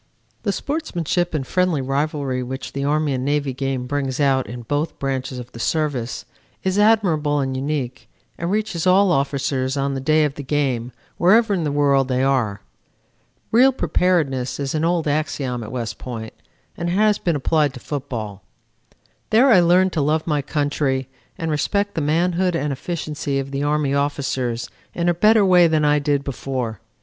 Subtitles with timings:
[0.41, 4.97] "The sportsmanship and friendly rivalry which the Army and Navy game brings out in both
[4.97, 6.25] branches of the Service
[6.63, 11.53] is admirable and unique and reaches all officers on the day of the game wherever
[11.53, 12.61] in the world they are.
[13.51, 16.33] Real preparedness is an old axiom at West Point
[16.75, 18.41] and it has been applied to football.
[19.29, 23.61] There I learned to love my country and respect the manhood and efficiency of the
[23.61, 26.81] Army officers in a better way than I did before.